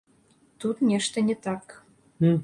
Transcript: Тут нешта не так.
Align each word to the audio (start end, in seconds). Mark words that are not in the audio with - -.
Тут 0.63 0.81
нешта 0.91 1.21
не 1.27 1.35
так. 1.47 1.83